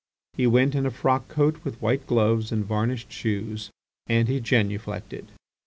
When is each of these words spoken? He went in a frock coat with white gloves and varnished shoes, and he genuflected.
He 0.33 0.47
went 0.47 0.73
in 0.73 0.87
a 0.87 0.89
frock 0.89 1.27
coat 1.27 1.63
with 1.63 1.79
white 1.79 2.07
gloves 2.07 2.51
and 2.51 2.65
varnished 2.65 3.11
shoes, 3.11 3.69
and 4.07 4.27
he 4.27 4.39
genuflected. 4.39 5.27